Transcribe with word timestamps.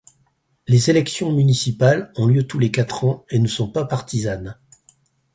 Les 0.65 0.89
élections 0.89 1.31
municipales 1.31 2.11
ont 2.15 2.25
lieu 2.25 2.47
tous 2.47 2.57
les 2.57 2.71
quatre 2.71 3.03
ans 3.03 3.23
et 3.29 3.37
ne 3.37 3.45
sont 3.47 3.67
pas 3.69 3.85
partisanes. 3.85 4.57